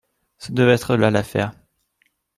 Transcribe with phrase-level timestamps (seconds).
[0.39, 1.51] Ce devait être là l'affaire.